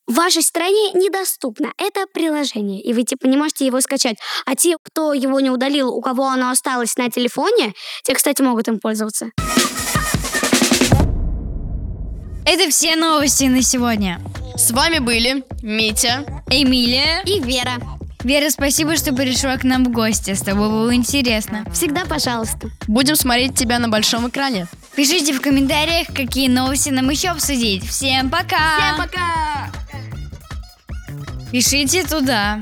В 0.07 0.14
вашей 0.14 0.42
стране 0.42 0.92
недоступно 0.92 1.73
это 1.79 2.07
приложение, 2.12 2.81
и 2.81 2.92
вы 2.92 3.03
типа 3.03 3.27
не 3.27 3.37
можете 3.37 3.66
его 3.66 3.81
скачать. 3.81 4.16
А 4.45 4.55
те, 4.55 4.77
кто 4.81 5.12
его 5.12 5.40
не 5.40 5.51
удалил, 5.51 5.88
у 5.92 6.01
кого 6.01 6.29
оно 6.29 6.51
осталось 6.51 6.97
на 6.97 7.11
телефоне, 7.11 7.75
те, 8.05 8.14
кстати, 8.14 8.40
могут 8.40 8.69
им 8.69 8.79
пользоваться. 8.79 9.31
Это 12.47 12.71
все 12.71 12.95
новости 12.95 13.45
на 13.45 13.62
сегодня. 13.62 14.21
С 14.57 14.71
вами 14.71 15.01
были 15.01 15.45
Митя, 15.62 16.25
Эмилия 16.49 17.23
и 17.25 17.40
Вера. 17.40 17.73
Вера, 18.23 18.49
спасибо, 18.51 18.97
что 18.97 19.12
пришла 19.12 19.57
к 19.57 19.64
нам 19.64 19.85
в 19.85 19.90
гости. 19.90 20.35
С 20.35 20.42
тобой 20.42 20.69
было 20.69 20.95
интересно. 20.95 21.64
Всегда 21.73 22.05
пожалуйста. 22.05 22.71
Будем 22.87 23.16
смотреть 23.16 23.59
тебя 23.59 23.81
на 23.81 23.88
большом 23.88 24.29
экране. 24.29 24.69
Пишите 24.97 25.35
в 25.35 25.43
комментариях, 25.43 26.09
какие 26.15 26.49
новости 26.49 26.89
нам 26.89 27.11
еще 27.11 27.29
обсудить. 27.29 27.87
Всем 27.87 28.31
пока! 28.31 28.79
Всем 28.79 28.97
пока! 28.97 29.71
Пишите 31.53 32.03
туда. 32.03 32.61